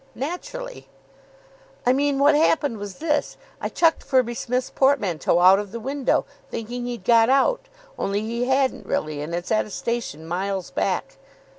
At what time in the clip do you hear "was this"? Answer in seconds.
2.79-3.37